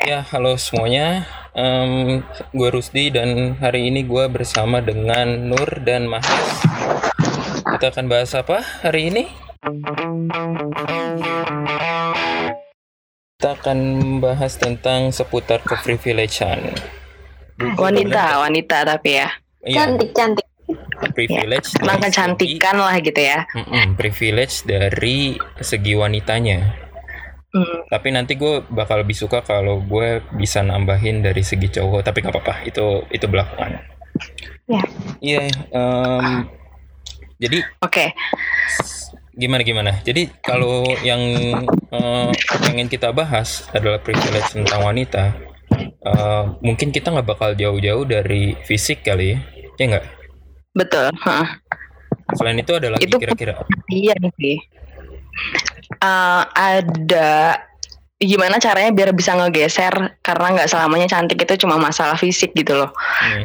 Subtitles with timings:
[0.00, 1.24] Ya, halo semuanya.
[1.52, 6.64] Um, gue Rusdi dan hari ini gue bersama dengan Nur dan Mahas.
[7.70, 9.24] Kita akan bahas apa hari ini?
[13.34, 16.72] Kita akan membahas tentang seputar keprivilegean.
[17.76, 19.28] Wanita, wanita tapi ya.
[19.60, 20.46] Iya, Cantik, cantik.
[21.12, 21.74] privilege.
[21.74, 23.42] Tentang dari kecantikan lah gitu ya.
[23.48, 26.89] segi- Mm-mm, privilege dari segi wanitanya.
[27.50, 27.82] Hmm.
[27.86, 32.06] Tapi nanti gue bakal lebih suka kalau gue bisa nambahin dari segi cowok.
[32.06, 33.82] Tapi nggak apa-apa, itu itu belakangan.
[34.66, 34.82] Ya.
[35.18, 35.42] Iya.
[35.74, 36.46] em,
[37.36, 38.14] jadi Oke,
[39.32, 39.92] gimana gimana?
[40.00, 41.18] Jadi kalau yang
[41.90, 45.34] eh, pengen kita bahas adalah privilege tentang wanita.
[46.00, 49.38] eh, mungkin kita nggak bakal jauh-jauh dari fisik kali ya,
[49.76, 50.06] ya nggak?
[50.70, 51.10] betul.
[51.18, 51.48] Heeh.
[52.30, 53.58] Selain itu ada lagi Itu- kira-kira.
[53.90, 54.54] Iya sih.
[56.00, 57.60] Eh, ada
[58.16, 62.92] gimana caranya biar bisa ngegeser karena nggak selamanya cantik itu cuma masalah fisik gitu loh.
[62.96, 63.44] Hmm.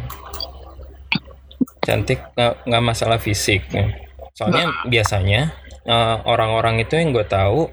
[1.83, 3.67] Cantik nggak masalah fisik.
[3.69, 3.91] ya.
[4.33, 5.51] Soalnya biasanya
[5.83, 7.69] eh, orang-orang itu yang gue tahu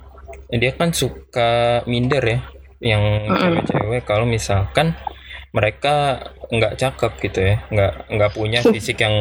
[0.53, 2.39] dia kan suka minder ya,
[2.85, 3.01] yang
[3.33, 4.93] cewek-cewek kalau misalkan
[5.53, 6.21] mereka
[6.53, 9.17] nggak cakep gitu ya, nggak nggak punya fisik yang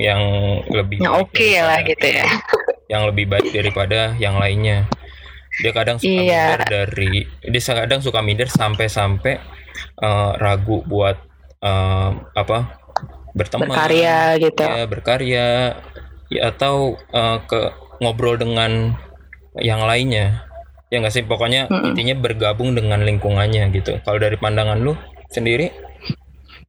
[0.00, 0.22] yang
[0.72, 2.24] lebih oke lah daripada- gitu ya.
[2.88, 4.88] yang lebih baik daripada yang lainnya.
[5.60, 6.44] Dia kadang suka Iya.
[6.56, 7.12] minder dari
[7.44, 9.34] dia kadang suka minder sampai-sampai
[10.00, 11.20] eh, ragu buat
[11.60, 12.80] eh, apa
[13.36, 14.60] berteman, Berkarya gitu.
[14.64, 15.48] ya berkarya
[16.32, 17.60] ya, atau eh, ke
[18.00, 18.96] ngobrol dengan
[19.60, 20.48] yang lainnya.
[20.92, 21.92] Ya nggak sih pokoknya Mm-mm.
[21.96, 23.96] intinya bergabung dengan lingkungannya gitu.
[24.04, 24.92] Kalau dari pandangan lu
[25.32, 25.72] sendiri,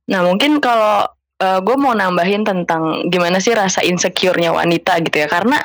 [0.03, 1.07] Nah mungkin kalau
[1.63, 5.57] gue mau nambahin tentang gimana sih rasa insecure-nya wanita gitu ya karena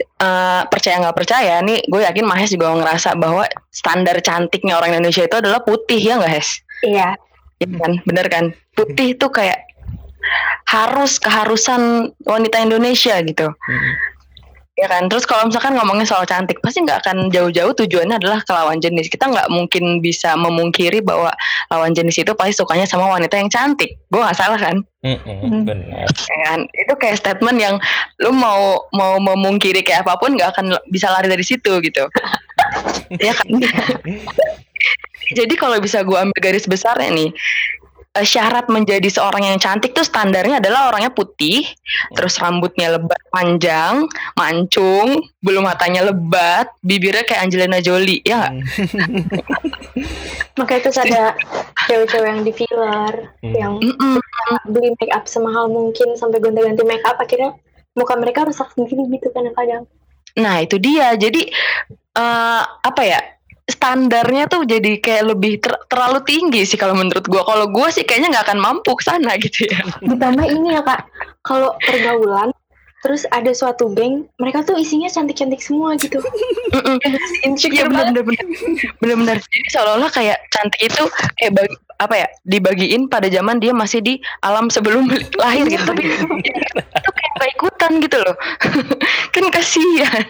[0.00, 5.24] eh, percaya nggak percaya nih gue yakin Mahes juga ngerasa bahwa standar cantiknya orang Indonesia
[5.24, 6.60] itu adalah putih ya nggak Hes?
[6.84, 7.16] Iya.
[7.56, 8.44] Iya kan, bener kan?
[8.76, 9.64] Putih itu kayak
[10.66, 13.92] harus keharusan wanita Indonesia gitu, Mm,
[14.76, 15.08] ya kan?
[15.08, 19.08] Terus kalau misalkan ngomongin soal cantik, pasti nggak akan jauh-jauh tujuannya adalah ke lawan jenis.
[19.08, 21.32] Kita nggak mungkin bisa memungkiri bahwa
[21.72, 23.96] lawan jenis itu pasti sukanya sama wanita yang cantik.
[24.12, 24.76] Gue nggak salah kan?
[25.06, 25.62] mm, mm, Hmm.
[25.64, 26.06] benar.
[26.06, 26.60] Ya kan?
[26.76, 27.74] Itu kayak statement yang
[28.20, 32.04] lu mau mau memungkiri kayak apa pun nggak akan bisa lari dari situ gitu.
[33.26, 33.48] ya kan?
[35.38, 37.34] Jadi kalau bisa gue ambil garis besarnya nih,
[38.16, 41.68] eh, syarat menjadi seorang yang cantik tuh standarnya adalah orangnya putih,
[42.16, 48.54] terus rambutnya lebat panjang, mancung, bulu matanya lebat, bibirnya kayak Angelina Jolie, ya nggak?
[50.58, 51.22] Makanya terus ada
[51.84, 53.54] cewek-cewek yang di filler, Hmm.
[53.54, 54.16] yang Mm-mm.
[54.72, 57.52] beli make up semahal mungkin sampai gonta-ganti make up akhirnya
[57.92, 59.84] muka mereka rusak sendiri gitu kadang-kadang.
[60.36, 61.12] Nah itu dia.
[61.16, 61.48] Jadi
[62.16, 63.20] eh apa ya?
[63.66, 67.42] Standarnya tuh jadi kayak lebih ter- terlalu tinggi sih kalau menurut gua.
[67.42, 69.82] Kalau gua sih kayaknya nggak akan mampu ke sana gitu ya.
[70.00, 71.02] Ditambah ini ya kak,
[71.42, 72.54] kalau pergaulan
[73.02, 76.18] terus ada suatu geng, mereka tuh isinya cantik-cantik semua gitu.
[76.74, 78.46] Iya Insecure benar benar.
[78.98, 79.36] Benar-benar.
[79.38, 81.06] Jadi seolah-olah kayak cantik itu
[81.38, 82.26] kayak bagi, apa ya?
[82.42, 85.06] Dibagiin pada zaman dia masih di alam sebelum
[85.42, 85.86] lahir gitu.
[85.86, 86.26] Tapi itu
[87.14, 88.34] kayak gak ikutan gitu loh.
[89.34, 90.26] kan kasihan.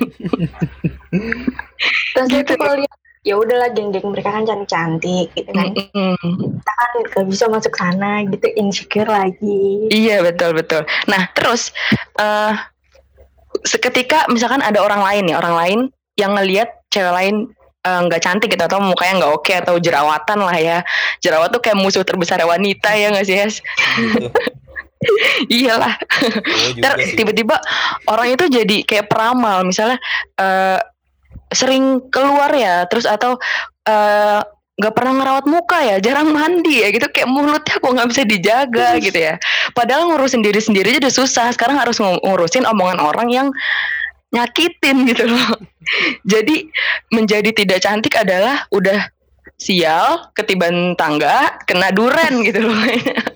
[2.12, 2.44] Terus Gitu.
[2.44, 5.75] itu kalau lihat ya udahlah geng-geng mereka kan cantik-cantik gitu kan.
[5.75, 9.91] Kita kan gak bisa masuk sana gitu insecure lagi.
[9.91, 10.87] Iya betul betul.
[11.10, 11.75] Nah terus
[12.22, 12.54] eh
[13.66, 15.78] seketika misalkan ada orang lain nih orang lain
[16.14, 17.50] yang ngelihat cewek lain
[17.82, 20.78] eh, nggak cantik gitu atau mukanya nggak oke atau jerawatan lah ya
[21.19, 23.58] jerawat tuh kayak musuh terbesar wanita ya nggak sih Hes?
[23.98, 24.31] Gitu.
[25.60, 25.94] Iyalah.
[26.98, 27.14] Sih.
[27.14, 27.60] tiba-tiba
[28.08, 30.00] orang itu jadi kayak peramal misalnya
[30.41, 30.81] eh
[31.52, 33.38] sering keluar ya terus atau
[33.86, 34.40] eh,
[34.76, 37.08] nggak pernah ngerawat muka ya jarang mandi ya gitu.
[37.08, 39.34] Kayak mulutnya kok nggak bisa dijaga gitu ya.
[39.72, 41.46] Padahal ngurusin diri sendiri aja udah susah.
[41.56, 43.48] Sekarang harus ngu- ngurusin omongan orang yang
[44.36, 45.56] nyakitin gitu loh.
[46.32, 46.68] Jadi
[47.08, 49.08] menjadi tidak cantik adalah udah
[49.56, 52.76] sial ketiban tangga kena duren gitu loh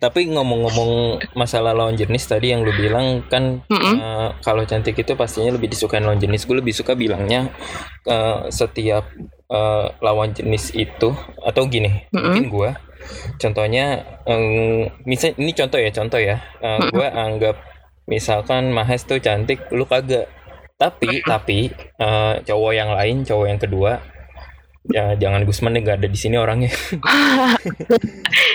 [0.00, 3.94] Tapi ngomong-ngomong masalah lawan jenis tadi yang lu bilang kan Mm-mm.
[4.00, 6.48] eh, kalau cantik itu pastinya lebih disukain lawan jenis.
[6.48, 7.52] Gue lebih suka bilangnya
[8.08, 9.04] eh, setiap
[9.52, 11.12] eh, lawan jenis itu
[11.44, 12.16] atau gini, Mm-mm.
[12.16, 12.70] mungkin gue
[13.40, 16.36] contohnya em, misal ini contoh ya, contoh ya.
[16.92, 17.56] gue anggap
[18.04, 20.28] misalkan Mahes tuh cantik, lu kagak.
[20.80, 24.00] Tapi tapi eh, cowok yang lain, cowok yang kedua
[24.88, 26.72] ya jangan Gusman deh nggak ada di sini orangnya.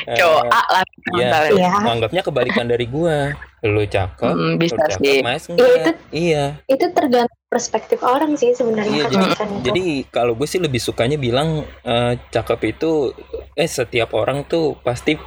[0.08, 1.52] cowok Eh, lah Iya, misalnya.
[1.54, 1.72] Iya.
[1.86, 3.34] anggapnya kebalikan dari gua.
[3.64, 5.18] lu cakep Hmm, bisa lu cakep, sih.
[5.20, 9.18] Mas Iya, enggak itu- iya Itu tergantung perspektif orang sih sebenarnya Iya, itu.
[9.64, 11.50] jadi kalau gue sih lebih sukanya bilang
[11.82, 13.10] eh, cakep itu
[13.52, 15.18] eh setiap orang tuh pasti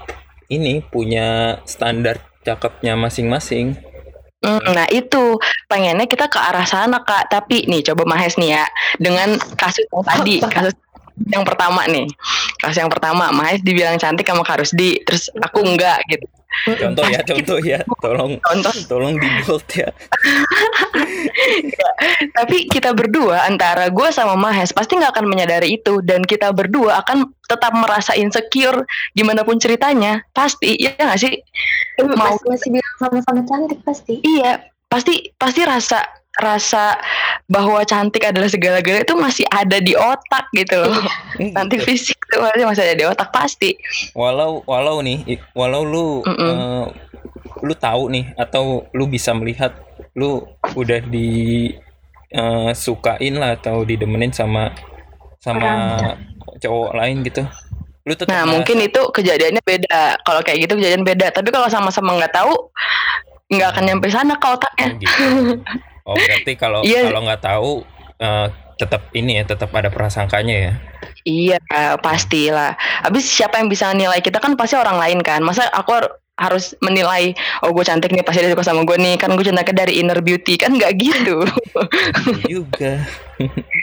[0.48, 3.74] ini punya standar cakepnya masing-masing
[4.38, 5.34] Hmm, nah itu
[5.66, 7.26] pengennya kita ke arah sana kak.
[7.26, 10.78] Tapi nih coba Mahes nih ya dengan kasus yang tadi, kasus
[11.26, 12.06] yang pertama nih,
[12.56, 16.26] kasus yang pertama Mahes dibilang cantik sama Kak Rusdi, terus aku enggak gitu.
[16.64, 17.78] contoh ya contoh ya.
[18.00, 18.72] Tolong Contoh.
[18.88, 19.88] tolong di bold ya.
[22.34, 26.00] Tapi kita berdua antara gue sama Mahes pasti nggak akan menyadari itu.
[26.00, 28.82] Dan kita berdua akan tetap merasa insecure
[29.12, 30.24] gimana pun ceritanya.
[30.32, 31.34] Pasti ya nggak sih?
[32.02, 34.14] Mau mau- masih bilang sama-sama cantik pasti.
[34.22, 36.00] iya pasti pasti rasa
[36.38, 36.96] rasa
[37.46, 40.94] bahwa cantik adalah segala-galanya itu masih ada di otak gitu loh.
[41.56, 41.86] Nanti Gitu.
[41.86, 43.74] fisik tuh masih masih ada di otak pasti.
[44.12, 46.84] Walau walau nih walau lu eh,
[47.58, 49.74] lu tahu nih atau lu bisa melihat
[50.14, 50.44] lu
[50.74, 51.70] udah di
[52.30, 54.70] eh, sukain lah atau didemenin sama
[55.38, 55.96] sama
[56.58, 57.46] cowok lain gitu.
[58.04, 60.16] Lu tetap nah mungkin itu kejadiannya beda.
[60.20, 61.28] Kalau kayak gitu kejadian beda.
[61.32, 62.52] Tapi kalau sama-sama nggak tahu
[63.48, 65.24] nggak akan nyampe sana ke otaknya Oh, gitu.
[66.08, 67.12] Oh berarti kalau Iya.
[67.12, 67.72] kalau nggak tahu
[68.18, 70.72] eh, tetap ini ya tetap ada prasangkanya ya.
[71.22, 71.58] Iya,
[72.00, 72.72] pastilah.
[73.04, 75.44] Habis siapa yang bisa nilai kita kan pasti orang lain kan.
[75.44, 77.34] Masa aku har- harus menilai,
[77.66, 79.18] oh gue cantik nih pasti dia suka sama gue nih.
[79.18, 81.42] Kan gue cantiknya dari inner beauty kan nggak gitu.
[81.44, 82.92] Iya juga.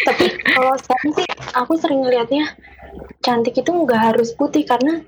[0.07, 2.56] Tapi kalau sekarang sih aku sering ngelihatnya
[3.19, 5.04] cantik itu nggak harus putih karena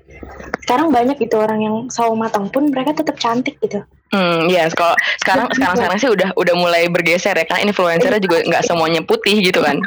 [0.68, 3.80] sekarang banyak gitu orang yang sawo matang pun mereka tetap cantik gitu.
[4.12, 8.44] Hmm, ya kalau sekarang sekarang sekarang sih udah udah mulai bergeser ya karena influencernya juga
[8.44, 9.80] nggak semuanya putih gitu kan.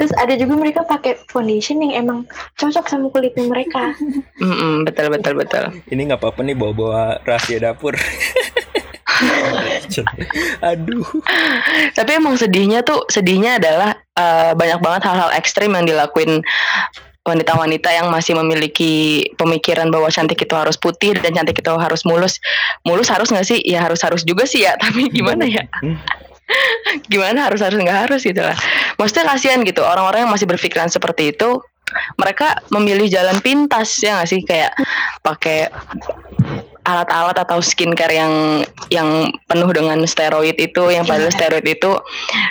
[0.00, 2.18] Terus ada juga mereka pakai foundation yang emang
[2.56, 3.94] cocok sama kulitnya mereka.
[4.40, 5.64] Mm-mm, betul betul betul.
[5.88, 7.94] Ini nggak apa-apa nih bawa-bawa rahasia dapur.
[10.74, 11.06] Aduh.
[11.94, 16.42] Tapi emang sedihnya tuh sedihnya adalah eh, banyak banget hal-hal ekstrim yang dilakuin
[17.24, 22.36] wanita-wanita yang masih memiliki pemikiran bahwa cantik itu harus putih dan cantik itu harus mulus.
[22.84, 23.58] Mulus harus nggak sih?
[23.64, 24.76] Ya harus harus juga sih ya.
[24.82, 25.64] Tapi gimana ya?
[25.80, 25.96] Hmm.
[27.12, 28.56] gimana harus harus nggak harus gitu lah.
[29.00, 31.64] Maksudnya kasihan gitu orang-orang yang masih berpikiran seperti itu.
[32.20, 34.72] Mereka memilih jalan pintas ya nggak sih kayak
[35.22, 35.70] pakai
[36.84, 38.32] alat-alat atau skincare yang
[38.88, 39.08] yang
[39.48, 41.36] penuh dengan steroid itu yang padahal Iya.
[41.36, 41.90] steroid itu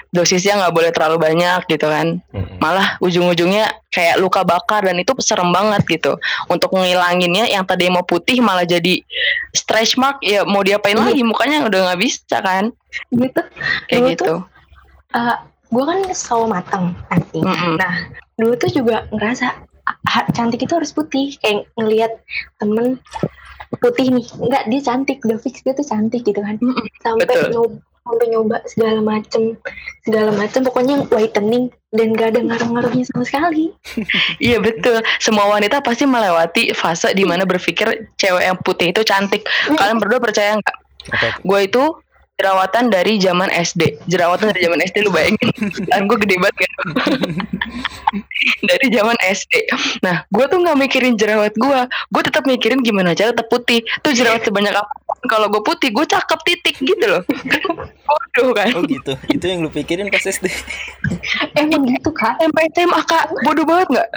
[0.10, 2.18] dosisnya nggak boleh terlalu banyak gitu kan
[2.58, 6.18] malah ujung-ujungnya kayak luka bakar dan itu serem banget gitu
[6.50, 9.06] untuk ngilanginnya yang tadi mau putih malah jadi
[9.54, 11.14] stretch mark ya mau diapain Iya.
[11.14, 12.74] lagi mukanya udah nggak bisa kan
[13.10, 13.42] Gitu.
[13.88, 14.34] kayak Dulu gitu
[15.74, 17.42] Gue kan sawo matang nanti.
[17.42, 17.82] Mm-mm.
[17.82, 18.06] Nah
[18.38, 19.58] dulu tuh juga ngerasa
[19.90, 21.34] ah, cantik itu harus putih.
[21.42, 22.14] Kayak ngelihat
[22.62, 23.02] temen
[23.80, 26.58] putih nih, enggak dia cantik, udah fix dia tuh cantik gitu kan.
[26.62, 26.86] Mm-mm.
[27.02, 27.50] Sampai Betul.
[27.54, 29.56] nyoba sampai nyoba segala macem
[30.04, 33.72] segala macem pokoknya whitening dan gak ada ngaruh-ngaruhnya sama sekali
[34.44, 35.00] Iya betul.
[35.24, 39.48] Semua wanita pasti melewati fase di mana berpikir cewek yang putih itu cantik.
[39.72, 40.78] Kalian berdua percaya nggak?
[41.48, 41.84] Gue itu
[42.34, 44.10] jerawatan dari zaman SD.
[44.10, 45.50] Jerawatan dari zaman SD lu bayangin.
[45.88, 46.72] Dan gue gede banget kan.
[48.70, 49.54] dari zaman SD.
[50.02, 51.80] Nah, gue tuh nggak mikirin jerawat gue.
[52.10, 53.86] Gue tetap mikirin gimana cara tetap putih.
[54.02, 54.94] Tuh jerawat sebanyak apa?
[55.30, 57.24] Kalau gue putih, gue cakep titik gitu loh.
[58.10, 58.74] Bodoh kan.
[58.76, 59.14] Oh gitu.
[59.30, 60.50] Itu yang lu pikirin pas SD.
[61.62, 64.10] emang gitu kak SMP SMA kak, bodoh banget nggak?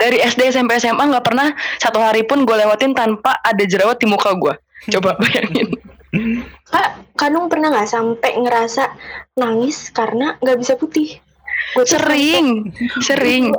[0.00, 4.08] Dari SD SMP SMA nggak pernah satu hari pun gue lewatin tanpa ada jerawat di
[4.08, 4.56] muka gue.
[4.88, 5.68] Coba bayangin.
[6.64, 8.94] Kak Kanung pernah nggak sampai ngerasa
[9.34, 11.18] nangis karena nggak bisa putih
[11.68, 13.52] gue Sering, sering.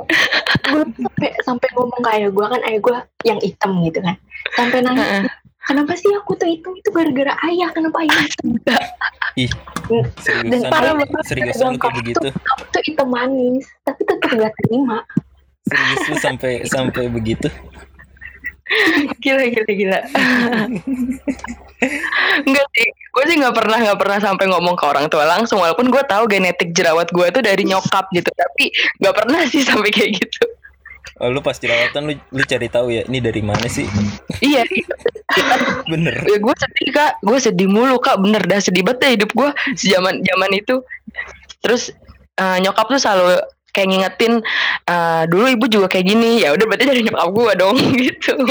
[0.64, 4.16] gue sampai sampai ngomong ke ayah gue kan ayah gue yang hitam gitu kan
[4.52, 5.22] sampai nangis Heeh.
[5.62, 8.46] kenapa sih aku tuh hitam itu gara-gara ayah kenapa ayah hitam
[9.38, 9.46] Ih,
[9.86, 10.70] Dan seriusan.
[10.74, 11.22] parah lu- banget.
[11.24, 12.18] Seriusan kayak begitu.
[12.20, 14.98] tuh, kamu tuh hitam manis tapi tetap gak terima
[15.62, 17.46] Serius lu sampai sampai begitu.
[19.20, 20.00] Gila, gila, gila.
[22.44, 25.58] Enggak sih, gue sih nggak pernah nggak pernah sampai ngomong ke orang tua langsung.
[25.60, 28.68] Walaupun gue tahu genetik jerawat gue tuh dari nyokap gitu, tapi
[29.00, 30.44] nggak pernah sih sampai kayak gitu.
[31.20, 33.84] Oh, lu pas jerawatan lu lu cari tahu ya ini dari mana sih?
[34.40, 34.64] iya,
[35.92, 36.16] Bener.
[36.24, 39.50] ya gue sedih kak, gue sedih mulu kak, bener dah sedih banget deh hidup gue
[39.76, 40.80] zaman zaman itu.
[41.60, 41.92] Terus
[42.40, 43.36] eh, nyokap tuh selalu
[43.68, 44.40] kayak ngingetin
[44.88, 47.76] eh, dulu ibu juga kayak gini, ya udah berarti dari nyokap gue dong
[48.08, 48.34] gitu.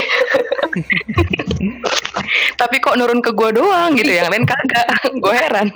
[2.55, 4.88] Tapi kok nurun ke gue doang gitu, yang lain kagak,
[5.24, 5.67] gue heran.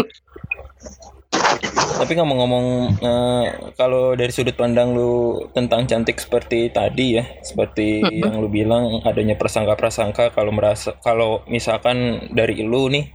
[1.73, 2.65] Tapi ngomong-ngomong
[3.01, 9.01] eh, kalau dari sudut pandang lu tentang cantik seperti tadi ya, seperti yang lu bilang
[9.01, 13.09] adanya prasangka-prasangka kalau merasa kalau misalkan dari lu nih,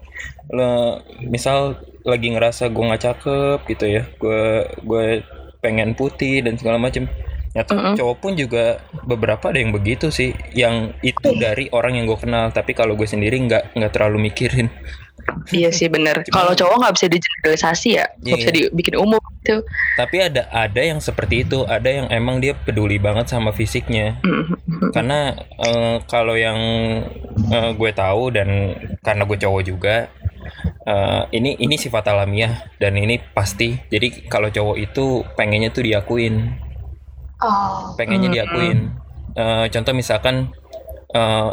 [0.51, 5.07] lu misal lagi ngerasa gue nggak cakep gitu ya, gue gue
[5.63, 7.07] pengen putih dan segala macem.
[7.49, 7.95] Nyata Mm-mm.
[7.97, 12.53] cowok pun juga beberapa ada yang begitu sih, yang itu dari orang yang gue kenal.
[12.53, 14.69] Tapi kalau gue sendiri nggak nggak terlalu mikirin.
[15.53, 16.25] Iya sih bener.
[16.33, 18.37] Kalau cowok nggak bisa digeneralisasi ya, nggak Iya.
[18.41, 19.61] bisa dibikin umum gitu.
[19.97, 24.17] Tapi ada ada yang seperti itu, ada yang emang dia peduli banget sama fisiknya.
[24.25, 24.57] Mm.
[24.93, 26.57] Karena eh, kalau yang
[27.53, 28.49] eh, gue tahu dan
[29.05, 30.09] karena gue cowok juga,
[30.87, 33.77] eh, ini ini sifat alamiah dan ini pasti.
[33.93, 36.57] Jadi kalau cowok itu pengennya tuh diakuin,
[37.39, 38.37] Oh, pengennya Hmm.
[38.37, 38.79] diakuin.
[39.35, 40.51] Eh, contoh misalkan
[41.09, 41.49] eh,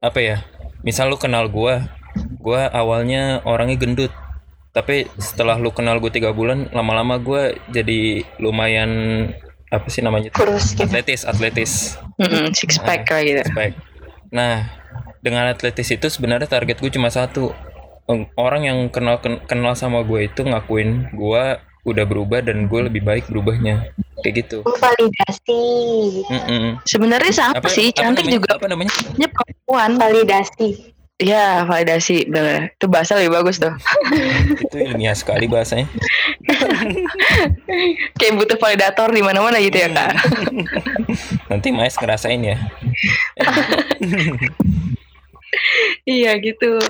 [0.00, 0.40] apa ya?
[0.80, 1.74] Misal lu kenal gue,
[2.40, 4.12] gue awalnya orangnya gendut.
[4.70, 8.90] Tapi setelah lu kenal gue tiga bulan, lama-lama gue jadi lumayan
[9.68, 10.30] apa sih namanya?
[10.32, 10.86] kurus gitu.
[10.86, 11.72] Atletis, atletis.
[12.16, 13.42] Mm-mm, six pack lah gitu.
[13.52, 13.74] Baik.
[14.30, 14.70] Nah,
[15.20, 17.52] dengan atletis itu sebenarnya target gue cuma satu.
[18.34, 21.44] Orang yang kenal ken- kenal sama gue itu ngakuin gue
[21.84, 23.92] udah berubah dan gue lebih baik berubahnya.
[24.20, 24.58] Kayak gitu.
[24.64, 25.64] Validasi.
[26.84, 28.36] Sebenarnya sama sih, apa cantik namanya?
[28.36, 28.92] juga Apa namanya?
[28.92, 29.90] punya perempuan.
[29.96, 30.68] Validasi.
[31.20, 32.72] Iya, validasi bener.
[32.80, 33.76] Itu bahasa lebih bagus tuh.
[34.64, 35.84] itu ilmiah sekali bahasanya.
[38.16, 40.16] Kayak butuh validator di mana-mana gitu ya kak.
[41.52, 42.56] Nanti Mas ngerasain ya.
[46.08, 46.80] iya gitu.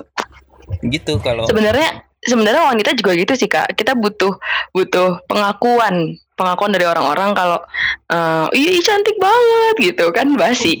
[0.79, 3.73] Gitu kalau Sebenarnya sebenarnya wanita juga gitu sih kak.
[3.73, 4.33] Kita butuh
[4.71, 7.59] butuh pengakuan pengakuan dari orang-orang kalau
[8.07, 10.77] eh, iya cantik banget gitu kan basi.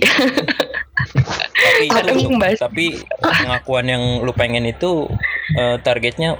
[1.53, 2.57] tapi itu Tapi untuk- Mas.
[2.57, 2.85] tapi
[3.19, 5.05] pengakuan yang lu pengen itu
[5.53, 6.37] eh, targetnya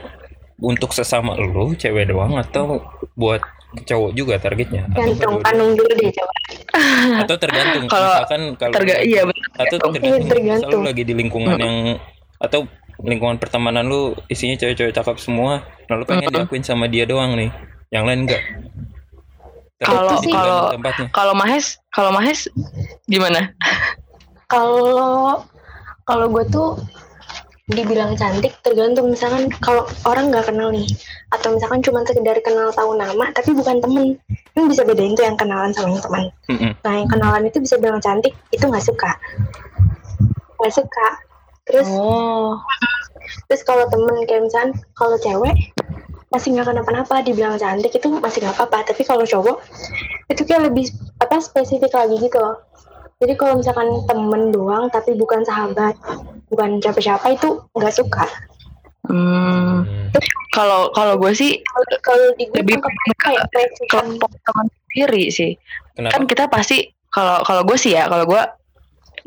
[0.57, 2.81] untuk sesama lu cewek doang atau
[3.15, 3.41] buat
[3.83, 5.43] cowok juga targetnya atau Gantung kedua-dua?
[5.43, 6.33] panung dulu deh coba.
[7.23, 9.45] atau tergantung Kalau misalkan kalau Terga iya betul.
[9.53, 9.91] atau tergantung.
[9.93, 10.69] tergantung, Iya, tergantung.
[10.69, 11.75] misal lu lagi di lingkungan yang
[12.37, 12.59] atau
[13.01, 15.65] lingkungan pertemanan lu isinya cewek-cewek cakep semua.
[15.89, 17.49] Nah lu pengen diakuin sama dia doang nih.
[17.89, 18.43] Yang lain enggak?
[19.81, 21.07] Kalau- Tergantung kalau- tempatnya.
[21.09, 22.39] Kalau Mahes, kalau Mahes
[23.05, 23.49] gimana?
[24.45, 25.41] Kalau
[26.03, 26.69] kalau gue tuh
[27.71, 30.83] dibilang cantik tergantung misalkan kalau orang nggak kenal nih
[31.31, 34.19] atau misalkan cuma sekedar kenal tahu nama tapi bukan temen
[34.51, 36.23] kan bisa bedain tuh yang kenalan sama yang teman.
[36.51, 36.71] Mm-mm.
[36.83, 39.15] nah yang kenalan itu bisa bilang cantik itu nggak suka.
[40.59, 41.07] Nggak suka
[41.71, 42.59] terus Oh.
[43.47, 45.55] terus kalau temen kayak misalkan kalau cewek
[46.31, 49.63] masih nggak kenapa-napa dibilang cantik itu masih nggak apa-apa tapi kalau cowok
[50.31, 50.87] itu kayak lebih
[51.19, 52.59] apa spesifik lagi gitu loh
[53.19, 55.95] jadi kalau misalkan temen doang tapi bukan sahabat
[56.51, 58.27] bukan siapa-siapa itu nggak suka
[59.09, 59.81] Hmm.
[60.53, 61.57] Kalau kalau gue sih
[62.05, 65.51] kalau di gue Lebih tangkap kayak kelompok teman sendiri sih.
[65.97, 66.77] kenapa Kan kita pasti
[67.09, 68.41] kalau kalau gue sih ya kalau gue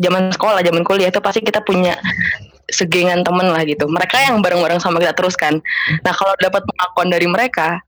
[0.00, 1.98] zaman sekolah zaman kuliah itu pasti kita punya
[2.72, 3.84] segengan temen lah gitu.
[3.86, 5.60] Mereka yang bareng-bareng sama kita terus kan.
[6.02, 7.78] Nah kalau dapat pengakuan dari mereka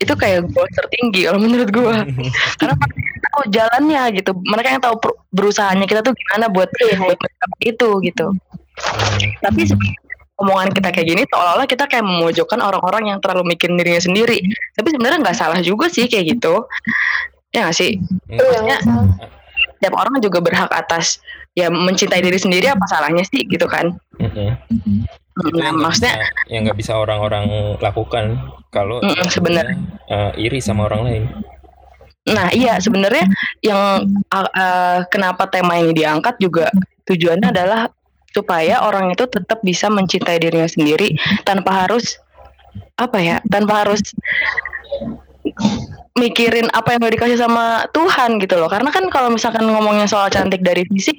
[0.00, 1.94] itu kayak gue tertinggi kalau menurut gue
[2.60, 4.30] karena mereka tahu jalannya gitu.
[4.38, 4.94] Mereka yang tahu
[5.34, 6.96] berusahanya kita tuh gimana buat Iya.
[7.00, 7.18] buat
[7.60, 8.26] itu gitu
[9.44, 9.68] tapi
[10.40, 14.40] omongan kita kayak gini seolah-olah kita kayak memojokkan orang-orang yang terlalu mikirin dirinya sendiri.
[14.72, 16.64] Tapi sebenarnya nggak salah juga sih kayak gitu.
[17.52, 18.00] Ya nggak sih?
[18.30, 19.36] Itu yang maksudnya-
[19.80, 21.24] setiap orang juga berhak atas
[21.56, 23.96] ya mencintai diri sendiri apa salahnya sih gitu kan.
[24.20, 24.52] Itu
[25.56, 26.20] nah, yang maksudnya
[26.52, 28.36] yang nggak bisa orang-orang lakukan
[28.68, 29.80] kalau dia sebenarnya.
[30.12, 31.24] eh, iri sama orang lain
[32.28, 33.24] Nah, iya sebenarnya
[33.64, 36.68] yang uh, uh, kenapa tema ini diangkat juga
[37.08, 37.88] tujuannya adalah
[38.30, 41.16] supaya orang itu tetap bisa mencintai dirinya sendiri
[41.48, 42.20] tanpa harus
[43.00, 44.04] apa ya, tanpa harus
[46.18, 48.68] mikirin apa yang udah dikasih sama Tuhan gitu loh.
[48.68, 51.16] Karena kan kalau misalkan ngomongnya soal cantik dari fisik,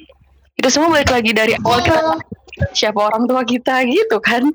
[0.57, 2.01] itu semua balik lagi dari awal kita
[2.75, 4.45] siapa orang tua kita gitu kan.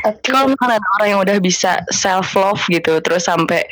[0.00, 3.64] Tapi kalau misalnya ada orang yang udah bisa self love gitu terus sampai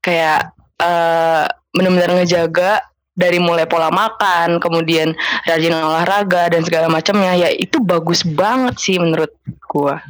[0.00, 0.48] kayak
[0.80, 1.44] eh
[1.74, 2.82] benar-benar ngejaga
[3.14, 5.14] dari mulai pola makan kemudian
[5.46, 9.30] rajin olahraga dan segala macamnya ya itu bagus banget sih menurut
[9.70, 10.02] gua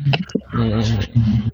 [0.57, 1.53] Mm-mm.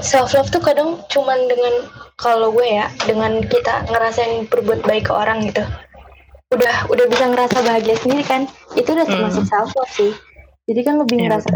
[0.00, 1.74] Self love tuh kadang cuman dengan
[2.16, 5.62] kalau gue ya dengan kita ngerasain berbuat baik ke orang gitu.
[6.54, 8.46] Udah udah bisa ngerasa bahagia sendiri kan?
[8.78, 10.12] Itu udah termasuk self love sih.
[10.64, 11.48] Jadi kan lebih Iya, ngerasa.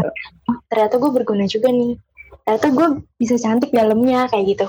[0.51, 1.97] "Oh, ternyata gue berguna juga nih.
[2.45, 4.65] Ternyata gue bisa cantik dalamnya kayak gitu.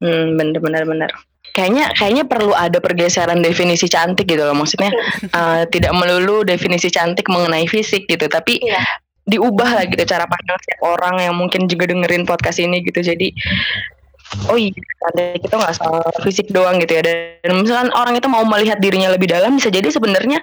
[0.00, 1.10] Hmm, bener bener bener.
[1.50, 4.52] Kayaknya kayaknya perlu ada pergeseran definisi cantik gitu loh.
[4.54, 4.90] Maksudnya
[5.24, 8.84] eh, tidak melulu definisi cantik mengenai fisik gitu tapi Iya.
[9.30, 13.00] Diubah lah gitu cara pandang setiap orang yang mungkin juga dengerin podcast ini gitu.
[13.00, 13.30] Jadi
[14.50, 17.02] oh iya cantik itu nggak soal fisik doang gitu ya.
[17.06, 20.42] Dan misalkan orang itu mau melihat dirinya lebih dalam bisa jadi sebenarnya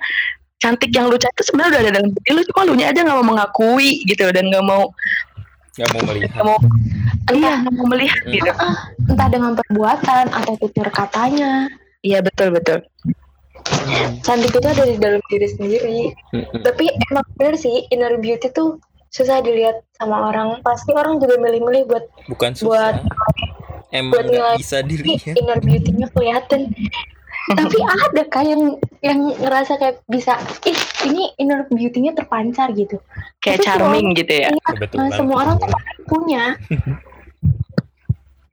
[0.58, 3.06] cantik yang lu cari itu sebenarnya udah ada dalam diri lu cuma lu nya aja
[3.06, 4.89] nggak mau mengakui gitu dan nggak mau
[5.77, 6.29] nggak mau melihat.
[6.34, 6.58] Nggak mau
[7.36, 7.53] iya.
[7.62, 8.34] nggak mau melihat Hmm.
[8.34, 8.51] gitu.
[8.58, 8.75] Ah,
[9.06, 11.70] entah dengan perbuatan atau tutur katanya.
[12.01, 12.82] Iya betul betul
[14.24, 15.97] cantik itu ada di dalam diri sendiri.
[16.63, 18.77] Tapi emang bener sih inner beauty tuh
[19.12, 20.59] susah dilihat sama orang.
[20.62, 23.95] Pasti orang juga milih-milih buat bukan buat susah.
[23.95, 25.36] emang buat nilai bisa "Ih, dilihat.
[25.39, 26.62] Inner beauty-nya kelihatan.
[27.47, 28.63] Tapi ada kan yang
[29.00, 30.36] yang ngerasa kayak bisa
[30.67, 30.75] ih
[31.07, 33.00] ini inner beauty-nya terpancar gitu.
[33.39, 34.51] Kayak Tapi charming gitu ya?
[34.51, 36.07] Iya, Kebetulan, nah, semua orang tuh kebetulan.
[36.12, 36.43] punya.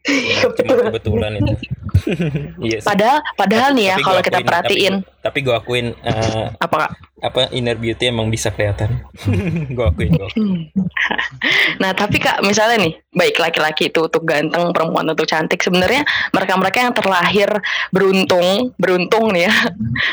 [0.04, 0.78] Cuma betul.
[0.94, 1.52] kebetulan itu
[2.66, 6.90] iya padahal padahal nih ya kalau kita perhatiin tapi, tapi gue akuin eh, apa kak
[7.24, 9.00] apa inner beauty emang bisa kelihatan
[9.76, 10.66] gue akuin gue Hmm.
[11.82, 16.78] Nah, tapi Kak, misalnya nih, baik laki-laki itu untuk ganteng, perempuan untuk cantik, sebenarnya mereka-mereka
[16.80, 17.50] yang terlahir
[17.90, 19.54] beruntung, beruntung nih ya.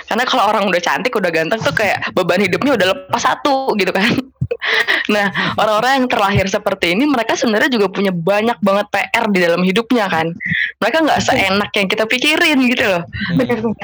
[0.10, 3.94] Karena kalau orang udah cantik, udah ganteng tuh kayak beban hidupnya udah lepas satu gitu
[3.94, 4.10] kan.
[5.10, 9.62] Nah, orang-orang yang terlahir seperti ini, mereka sebenarnya juga punya banyak banget PR di dalam
[9.62, 10.32] hidupnya kan.
[10.80, 13.04] Mereka nggak seenak yang kita pikirin gitu loh.
[13.36, 13.76] bener-bener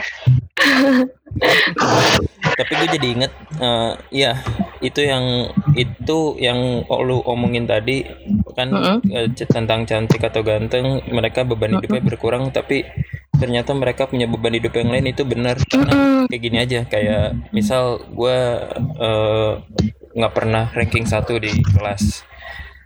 [2.58, 3.32] tapi gue jadi inget
[3.62, 4.42] eh, ya
[4.82, 8.02] itu yang itu yang lu omongin tadi
[8.58, 8.74] kan
[9.06, 12.90] eh, c- tentang cantik atau ganteng mereka beban hidupnya berkurang tapi
[13.38, 15.62] ternyata mereka punya beban hidup yang lain itu benar.
[15.62, 15.94] Karena
[16.26, 18.38] kayak gini aja kayak misal gue
[18.98, 19.52] eh,
[20.18, 22.26] nggak pernah ranking satu di kelas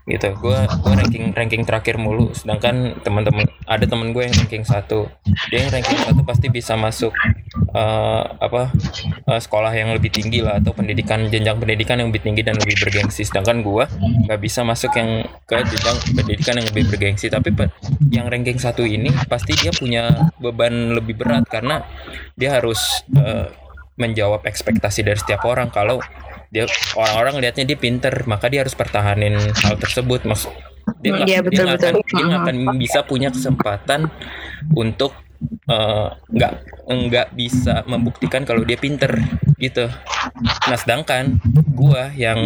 [0.09, 0.33] gitu.
[0.41, 5.07] Gue gue ranking ranking terakhir mulu sedangkan teman-teman ada temen gue yang ranking satu.
[5.53, 7.13] Dia yang ranking satu pasti bisa masuk
[7.71, 8.73] eh, apa
[9.29, 12.75] eh, sekolah yang lebih tinggi lah atau pendidikan jenjang pendidikan yang lebih tinggi dan lebih
[12.81, 13.23] bergengsi.
[13.23, 13.85] Sedangkan gue
[14.27, 17.31] nggak bisa masuk yang ke jenjang pendidikan yang lebih bergengsi.
[17.31, 17.53] Tapi
[18.11, 21.85] yang ranking satu ini pasti dia punya beban lebih berat karena
[22.35, 23.47] dia harus eh,
[24.01, 25.69] menjawab ekspektasi dari setiap orang.
[25.69, 26.01] Kalau
[26.51, 26.67] dia
[26.99, 30.51] orang-orang lihatnya dia pinter maka dia harus pertahanin hal tersebut maksud
[30.99, 31.79] dia nggak Iya, dia betul, betul.
[31.79, 34.11] akan dia akan bisa punya kesempatan
[34.75, 35.15] untuk
[35.67, 36.53] eh, nggak
[36.87, 39.09] nggak bisa membuktikan kalau dia pinter
[39.57, 39.87] gitu
[40.67, 41.37] nah sedangkan
[41.71, 42.37] gua yang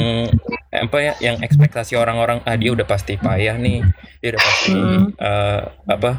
[0.69, 3.80] apa ya yang ekspektasi orang-orang ah dia udah pasti payah nih
[4.19, 5.08] dia udah pasti Hmm.
[5.13, 6.12] eh, apa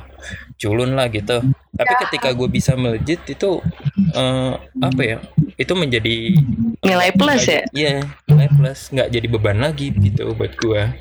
[0.57, 3.61] culun lah gitu tapi ketika gue bisa melejit itu
[4.13, 5.17] eh, apa ya
[5.55, 6.41] itu menjadi
[6.81, 7.61] Nilai plus ya?
[7.71, 10.93] iya nilai plus nggak jadi beban lagi gitu buat gua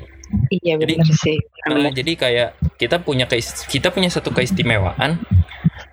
[0.50, 1.38] Iya Jadi- benar sih.
[1.70, 2.48] Nah, jadi kayak
[2.82, 3.30] kita punya
[3.70, 5.22] kita punya satu keistimewaan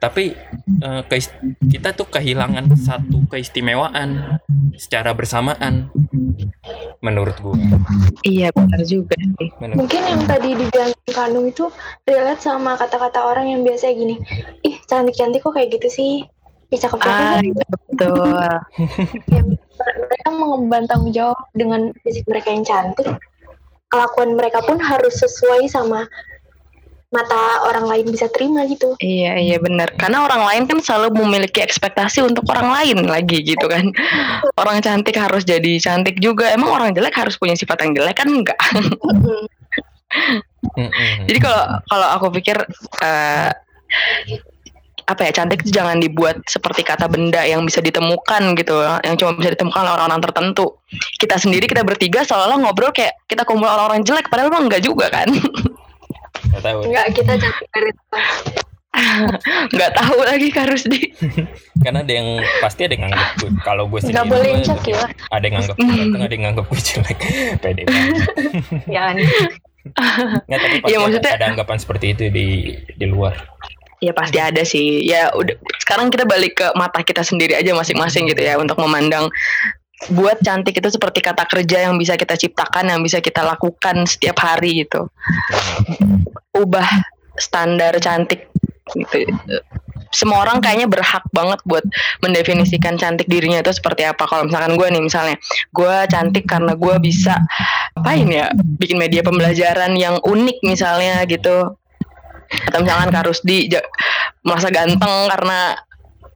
[0.04, 0.36] tapi
[0.82, 1.32] eh, keis-
[1.64, 4.36] kita tuh kehilangan satu keistimewaan
[4.76, 5.88] secara bersamaan
[7.00, 7.56] menurut gua
[8.22, 9.48] Iya benar juga sih.
[9.58, 11.72] menurut mungkin yang tadi dibilang Kanu itu
[12.04, 14.20] relate sama kata-kata orang yang biasa gini
[14.62, 16.12] ih cantik-cantik kok kayak gitu sih
[16.68, 18.44] ih cakep-cakep Ah, kok." iya, betul.
[19.30, 19.42] Ya,
[20.00, 23.08] mereka mengemban tanggung jawab dengan fisik mereka yang cantik
[23.88, 26.10] kelakuan mereka pun harus sesuai sama
[27.14, 29.94] mata orang lain bisa terima gitu Iya iya benar.
[29.96, 33.94] Karena orang lain kan selalu memiliki ekspektasi untuk orang lain lagi gitu kan.
[34.58, 36.50] Orang cantik harus jadi cantik juga.
[36.50, 38.60] Emang orang jelek harus punya sifat yang jelek kan enggak.
[41.28, 42.58] Jadi kalau kalau aku pikir
[43.02, 43.50] eh,
[45.04, 49.36] apa ya cantik itu jangan dibuat seperti kata benda yang bisa ditemukan gitu yang cuma
[49.36, 50.80] bisa ditemukan oleh orang-orang tertentu
[51.20, 55.12] kita sendiri kita bertiga seolah-olah ngobrol kayak kita kumpul orang-orang jelek padahal mah enggak juga
[55.12, 55.28] kan
[56.54, 56.80] Nggak tahu.
[56.86, 58.28] Enggak kita cantik dari atas.
[59.74, 61.02] nggak tahu lagi Kak Rusdi.
[61.82, 62.30] Karena ada yang
[62.62, 65.08] pasti ada yang nganggap gue kalau gue sendiri nggak boleh insecure ya.
[65.34, 67.18] ada yang nganggap gue ganteng ada yang nganggap gue jelek.
[67.66, 68.22] Pede banget.
[68.86, 69.16] Jangan
[70.48, 72.48] Nggak, tapi pasti Iya, ada- maksudnya- ada, anggapan seperti itu di
[72.94, 73.34] di luar.
[73.98, 75.02] Ya pasti ada sih.
[75.04, 79.28] Ya udah sekarang kita balik ke mata kita sendiri aja masing-masing gitu ya untuk memandang
[80.12, 84.36] buat cantik itu seperti kata kerja yang bisa kita ciptakan, yang bisa kita lakukan setiap
[84.38, 85.08] hari gitu.
[86.64, 86.88] Ubah
[87.36, 88.48] standar cantik
[88.96, 89.28] gitu.
[90.14, 91.82] Semua orang kayaknya berhak banget buat
[92.22, 94.30] mendefinisikan cantik dirinya itu seperti apa.
[94.30, 95.36] Kalau misalkan gue nih misalnya,
[95.74, 97.34] gue cantik karena gue bisa
[97.98, 101.74] apain ya, bikin media pembelajaran yang unik misalnya gitu
[102.70, 103.66] atau misalkan Kak Rusdi
[104.46, 105.74] merasa ganteng karena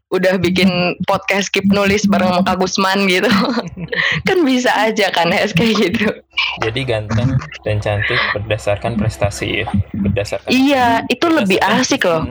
[0.07, 3.27] udah bikin podcast skip nulis bareng sama Kak Gusman gitu.
[4.27, 6.07] Kan bisa aja kan ya kayak gitu.
[6.63, 7.35] Jadi ganteng
[7.67, 12.23] dan cantik berdasarkan prestasi ya berdasarkan iya itu lebih asik loh.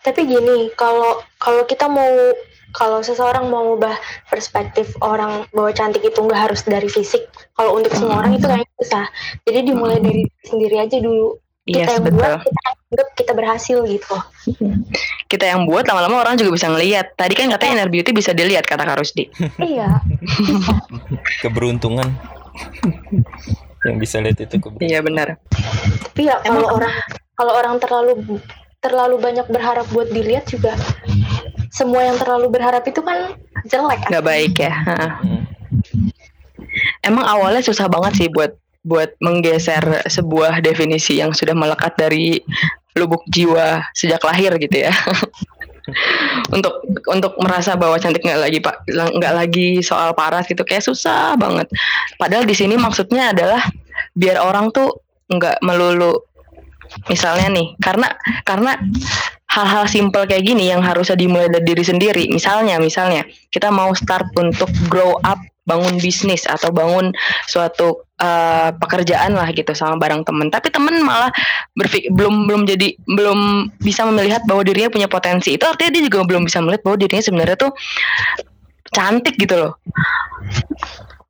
[0.00, 2.32] Tapi gini kalau kalau kita mau
[2.76, 3.96] kalau seseorang mau ngubah
[4.28, 7.24] perspektif orang bahwa cantik itu nggak harus dari fisik
[7.56, 9.06] kalau untuk semua orang itu kayaknya susah.
[9.48, 12.22] Jadi dimulai dari diri sendiri aja dulu kita Yes, yang betul.
[12.22, 14.16] buat kita anggap kita berhasil gitu
[15.26, 17.18] Kita yang buat lama-lama orang juga bisa ngelihat.
[17.18, 19.26] Tadi kan katanya inner beauty bisa dilihat kata Kak Rusdi.
[19.58, 19.98] iya
[21.42, 22.06] keberuntungan
[23.82, 25.28] yang bisa lihat itu keberuntungan Iya benar.
[26.06, 26.94] tapi ya kalau orang
[27.34, 28.12] kalau orang terlalu
[28.78, 30.78] terlalu banyak berharap buat dilihat juga
[31.68, 33.34] semua yang terlalu berharap itu kan
[33.66, 34.10] jelek kan?
[34.14, 34.72] Nggak baik ya.
[34.72, 35.10] Heeh.
[35.20, 35.42] Hmm.
[37.02, 38.54] Emang awalnya susah banget sih buat
[38.86, 42.38] buat menggeser sebuah definisi yang sudah melekat dari
[42.94, 44.94] lubuk jiwa sejak lahir gitu ya.
[46.56, 51.34] untuk untuk merasa bahwa cantik nggak lagi pak nggak lagi soal paras gitu kayak susah
[51.34, 51.66] banget.
[52.16, 53.60] Padahal di sini maksudnya adalah
[54.14, 56.14] biar orang tuh nggak melulu
[57.10, 58.08] misalnya nih karena
[58.46, 58.78] karena
[59.50, 64.30] hal-hal simpel kayak gini yang harusnya dimulai dari diri sendiri misalnya misalnya kita mau start
[64.38, 67.10] untuk grow up bangun bisnis atau bangun
[67.50, 70.48] suatu eh, pekerjaan lah gitu sama bareng temen.
[70.48, 71.30] Tapi temen malah
[71.76, 75.56] berpikir belum belum jadi belum bisa melihat bahwa dirinya punya potensi.
[75.56, 77.72] Itu artinya dia juga belum bisa melihat bahwa dirinya sebenarnya tuh
[78.92, 79.72] cantik gitu loh.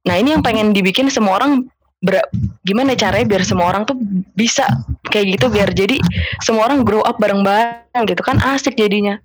[0.07, 1.67] Nah ini yang pengen dibikin semua orang
[1.99, 2.31] ber-
[2.63, 3.99] gimana caranya biar semua orang tuh
[4.39, 4.63] bisa
[5.11, 5.99] kayak gitu biar jadi
[6.45, 8.39] semua orang grow up bareng-bareng gitu kan.
[8.39, 9.19] Asik jadinya.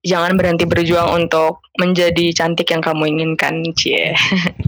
[0.00, 4.16] Jangan berhenti berjuang untuk menjadi cantik yang kamu inginkan cie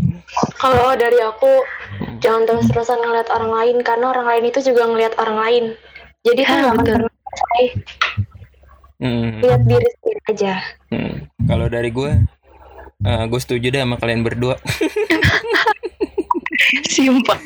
[0.55, 1.51] Kalau dari aku
[2.19, 5.65] jangan terus-terusan ngeliat orang lain karena orang lain itu juga ngeliat orang lain.
[6.23, 6.95] Jadi Ya, kan nggak betul.
[6.95, 7.65] pernah selesai.
[9.03, 9.31] Hmm.
[9.43, 10.53] Lihat diri sendiri aja.
[10.89, 11.15] Hmm.
[11.45, 12.11] Kalau dari gue,
[13.03, 14.57] eh, gue setuju deh sama kalian berdua.
[16.87, 17.39] simpel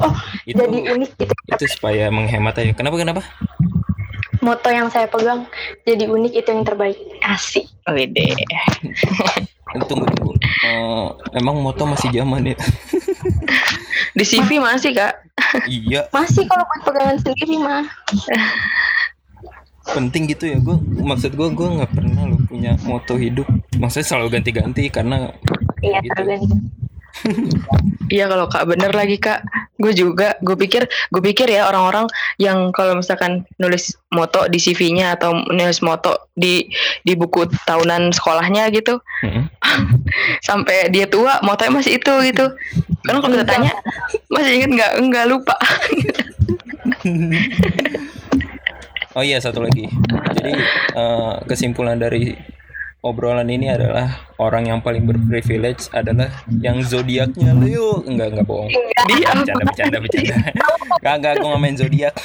[0.00, 1.34] Oh, itu jadi unik gitu.
[1.54, 2.72] itu supaya menghemat aja.
[2.74, 3.22] Kenapa kenapa?
[4.38, 5.46] Moto yang saya pegang
[5.82, 6.98] jadi unik itu yang terbaik.
[7.24, 7.66] Asik.
[7.90, 8.34] Wede.
[9.88, 10.32] Tunggu tunggu.
[10.64, 11.06] Eh,
[11.38, 12.56] emang moto masih zaman ya?
[14.18, 15.14] di CV masih kak
[15.70, 17.86] iya, Masih kalau buat pegangan sendiri mah.
[19.88, 20.58] penting gitu ya.
[20.60, 23.46] Gue maksud gue gue nggak pernah lo punya moto hidup.
[23.78, 25.32] Maksudnya selalu ganti-ganti karena
[25.78, 26.22] Iya, Gitu.
[28.08, 29.42] Iya kalau kak bener lagi kak
[29.78, 35.16] Gue juga Gue pikir Gue pikir ya orang-orang Yang kalau misalkan Nulis moto di CV-nya
[35.16, 36.66] Atau nulis moto Di
[37.06, 39.46] di buku tahunan sekolahnya gitu Mm-mm.
[40.48, 42.46] Sampai dia tua Motonya masih itu gitu
[43.06, 43.72] Karena kalau kita tanya
[44.28, 45.56] Masih inget nggak Nggak lupa
[49.16, 49.90] Oh iya satu lagi.
[50.38, 50.52] Jadi
[50.94, 52.38] eh, kesimpulan dari
[52.98, 58.02] obrolan ini adalah orang yang paling berprivilege adalah yang zodiaknya Leo.
[58.02, 58.70] Enggak enggak bohong.
[59.06, 60.36] Dia Bercanda bercanda bercanda.
[61.04, 62.14] Kagak gue nggak main zodiak.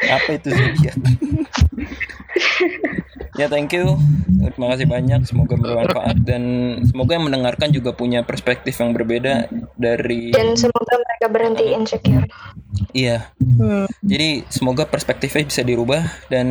[0.00, 0.96] Apa itu zodiak?
[3.36, 4.00] ya thank you.
[4.40, 5.20] Terima kasih banyak.
[5.28, 6.42] Semoga bermanfaat dan
[6.88, 12.24] semoga yang mendengarkan juga punya perspektif yang berbeda dari Dan semoga mereka berhenti insecure.
[12.96, 13.28] iya
[14.00, 16.46] Jadi semoga perspektifnya bisa dirubah dan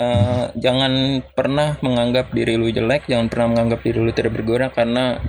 [0.00, 5.20] eh, jangan pernah menganggap diri lu jelek, jangan pernah menganggap diri lu tidak berguna karena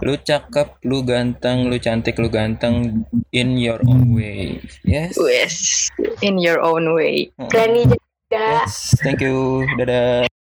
[0.00, 3.04] lu cakep, lu ganteng, lu cantik, lu ganteng
[3.34, 4.62] in your own way.
[4.86, 5.18] Yes.
[5.18, 5.90] Wes
[6.22, 8.00] In your own way Berani juga.
[8.32, 8.96] Yes.
[9.04, 9.68] Thank you.
[9.76, 10.31] Dadah.